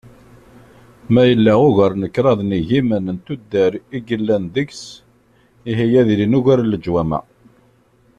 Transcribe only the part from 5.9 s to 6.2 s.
ad